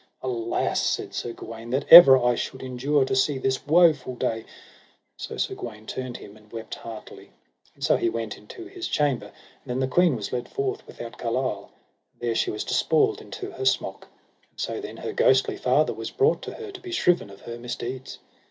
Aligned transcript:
Alas, 0.23 0.81
said 0.83 1.13
Sir 1.13 1.31
Gawaine, 1.31 1.69
that 1.69 1.85
ever 1.91 2.17
I 2.17 2.33
should 2.33 2.63
endure 2.63 3.05
to 3.05 3.15
see 3.15 3.37
this 3.37 3.67
woful 3.67 4.15
day. 4.15 4.45
So 5.15 5.37
Sir 5.37 5.53
Gawaine 5.53 5.85
turned 5.85 6.17
him 6.17 6.35
and 6.35 6.51
wept 6.51 6.73
heartily, 6.73 7.29
and 7.75 7.83
so 7.83 7.97
he 7.97 8.09
went 8.09 8.35
into 8.35 8.65
his 8.65 8.87
chamber; 8.87 9.27
and 9.27 9.63
then 9.69 9.79
the 9.79 9.87
queen 9.87 10.15
was 10.15 10.33
led 10.33 10.49
forth 10.49 10.87
without 10.87 11.19
Carlisle, 11.19 11.69
and 12.13 12.19
there 12.21 12.33
she 12.35 12.49
was 12.49 12.63
despoiled 12.63 13.21
into 13.21 13.51
her 13.51 13.65
smock. 13.65 14.07
And 14.49 14.59
so 14.59 14.81
then 14.81 14.97
her 14.97 15.13
ghostly 15.13 15.55
father 15.55 15.93
was 15.93 16.09
brought 16.09 16.41
to 16.41 16.55
her, 16.55 16.71
to 16.71 16.81
be 16.81 16.91
shriven 16.91 17.29
of 17.29 17.41
her 17.41 17.59
misdeeds. 17.59 18.17